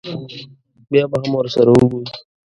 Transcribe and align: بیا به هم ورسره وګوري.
بیا 0.91 1.03
به 1.11 1.17
هم 1.21 1.31
ورسره 1.37 1.71
وګوري. 1.73 2.09